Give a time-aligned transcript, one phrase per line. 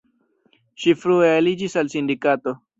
[0.85, 2.59] Ŝi frue aliĝis al sindikato.